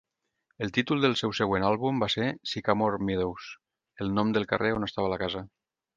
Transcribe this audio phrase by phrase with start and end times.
[0.65, 3.53] El títol del seu següent àlbum va ser "Sycamore Meadows",
[4.07, 5.45] el nom del carrer on estava la casa.